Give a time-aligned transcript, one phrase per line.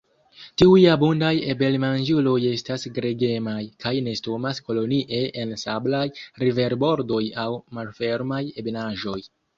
[0.59, 6.03] Tiuj abundaj abelmanĝuloj estas gregemaj, kaj nestumas kolonie en sablaj
[6.45, 7.49] riverbordoj aŭ
[7.81, 9.19] malfermaj ebenaĵoj.